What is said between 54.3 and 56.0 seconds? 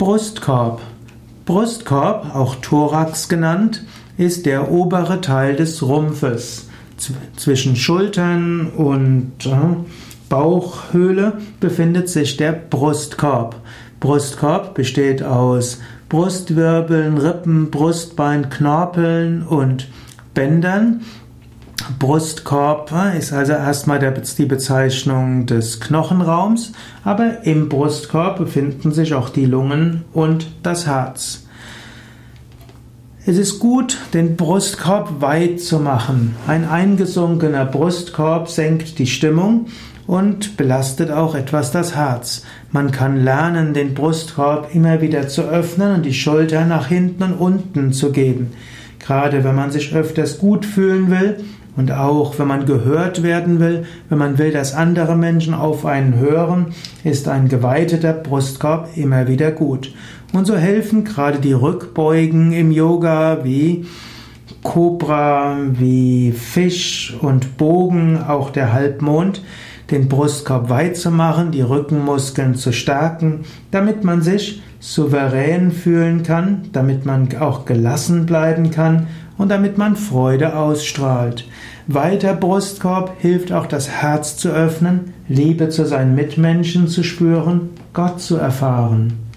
will, dass andere Menschen auf